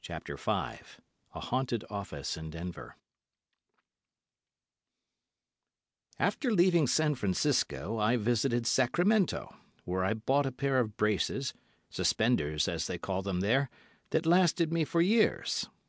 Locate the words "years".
15.02-15.68